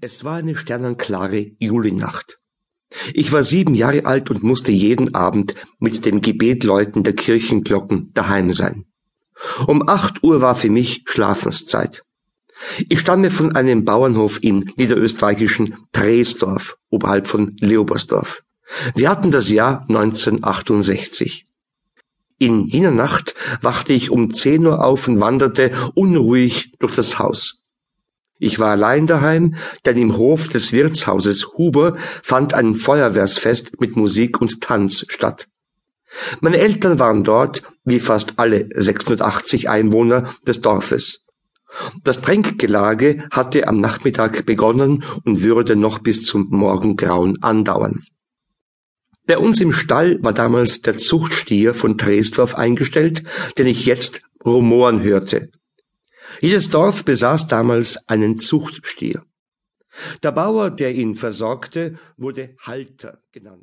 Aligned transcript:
Es 0.00 0.24
war 0.24 0.36
eine 0.36 0.54
sternenklare 0.56 1.52
Julinacht. 1.58 2.38
Ich 3.12 3.32
war 3.32 3.42
sieben 3.42 3.74
Jahre 3.74 4.06
alt 4.06 4.30
und 4.30 4.42
musste 4.42 4.72
jeden 4.72 5.14
Abend 5.14 5.54
mit 5.78 6.04
den 6.04 6.20
Gebetläuten 6.20 7.02
der 7.02 7.14
Kirchenglocken 7.14 8.12
daheim 8.12 8.52
sein. 8.52 8.86
Um 9.66 9.88
acht 9.88 10.22
Uhr 10.22 10.42
war 10.42 10.54
für 10.54 10.70
mich 10.70 11.02
Schlafenszeit. 11.06 12.04
Ich 12.88 13.00
stamme 13.00 13.30
von 13.30 13.56
einem 13.56 13.84
Bauernhof 13.84 14.42
im 14.42 14.70
niederösterreichischen 14.76 15.76
Dresdorf, 15.92 16.76
oberhalb 16.90 17.26
von 17.26 17.56
Leobersdorf. 17.58 18.42
Wir 18.94 19.08
hatten 19.08 19.30
das 19.30 19.50
Jahr 19.50 19.86
1968. 19.88 21.46
In 22.38 22.66
jener 22.66 22.90
Nacht 22.90 23.34
wachte 23.60 23.92
ich 23.92 24.10
um 24.10 24.32
zehn 24.32 24.66
Uhr 24.66 24.84
auf 24.84 25.08
und 25.08 25.20
wanderte 25.20 25.90
unruhig 25.94 26.72
durch 26.78 26.94
das 26.94 27.18
Haus. 27.18 27.60
Ich 28.40 28.58
war 28.58 28.70
allein 28.70 29.06
daheim, 29.06 29.54
denn 29.84 29.98
im 29.98 30.16
Hof 30.16 30.48
des 30.48 30.72
Wirtshauses 30.72 31.46
Huber 31.58 31.96
fand 32.22 32.54
ein 32.54 32.72
Feuerwehrsfest 32.72 33.80
mit 33.80 33.96
Musik 33.96 34.40
und 34.40 34.62
Tanz 34.62 35.04
statt. 35.08 35.46
Meine 36.40 36.56
Eltern 36.56 36.98
waren 36.98 37.22
dort, 37.22 37.62
wie 37.84 38.00
fast 38.00 38.38
alle 38.38 38.68
680 38.74 39.68
Einwohner 39.68 40.30
des 40.46 40.62
Dorfes. 40.62 41.20
Das 42.02 42.22
Tränkgelage 42.22 43.28
hatte 43.30 43.68
am 43.68 43.78
Nachmittag 43.78 44.46
begonnen 44.46 45.04
und 45.24 45.42
würde 45.42 45.76
noch 45.76 45.98
bis 45.98 46.24
zum 46.24 46.48
Morgengrauen 46.48 47.42
andauern. 47.42 48.00
Bei 49.26 49.36
uns 49.36 49.60
im 49.60 49.70
Stall 49.70 50.18
war 50.22 50.32
damals 50.32 50.80
der 50.80 50.96
Zuchtstier 50.96 51.74
von 51.74 51.98
Dresdorf 51.98 52.56
eingestellt, 52.56 53.22
den 53.58 53.66
ich 53.66 53.84
jetzt 53.84 54.22
rumoren 54.44 55.02
hörte. 55.02 55.50
Jedes 56.40 56.68
Dorf 56.68 57.04
besaß 57.04 57.48
damals 57.48 58.08
einen 58.08 58.36
Zuchtstier. 58.36 59.24
Der 60.22 60.32
Bauer, 60.32 60.70
der 60.70 60.94
ihn 60.94 61.14
versorgte, 61.14 61.98
wurde 62.16 62.54
Halter 62.60 63.22
genannt. 63.32 63.58